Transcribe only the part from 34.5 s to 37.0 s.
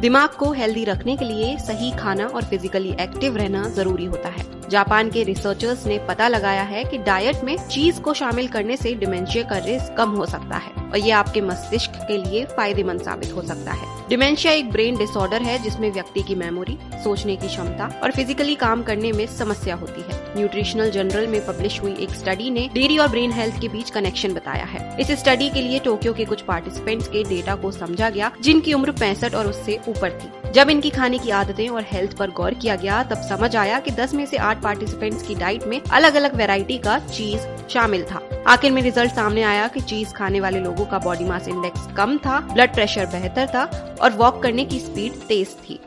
participants की diet में अलग अलग वेराइटी का